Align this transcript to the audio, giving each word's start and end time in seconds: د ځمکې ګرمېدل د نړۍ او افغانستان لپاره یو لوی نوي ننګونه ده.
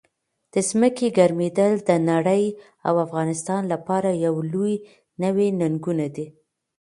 د 0.53 0.55
ځمکې 0.69 1.07
ګرمېدل 1.17 1.73
د 1.89 1.89
نړۍ 2.09 2.43
او 2.87 2.93
افغانستان 3.05 3.61
لپاره 3.73 4.09
یو 4.25 4.35
لوی 4.51 4.73
نوي 5.23 5.47
ننګونه 5.59 6.07
ده. 6.15 6.25